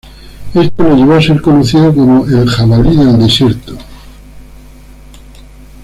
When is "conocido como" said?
1.43-2.25